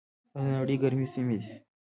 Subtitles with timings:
[0.33, 1.51] دا د نړۍ ګرمې سیمې دي.